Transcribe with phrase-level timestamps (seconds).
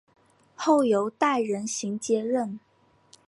[0.55, 2.59] 后由戴仁行接任。